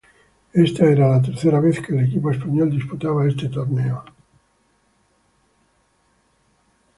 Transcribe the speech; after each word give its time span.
Esta 0.55 0.85
era 0.89 1.07
la 1.09 1.21
tercera 1.21 1.59
vez 1.59 1.79
que 1.79 1.93
el 1.93 2.05
equipo 2.07 2.31
español 2.31 2.71
disputaba 2.71 3.27
este 3.27 3.49
torneo. 3.49 4.03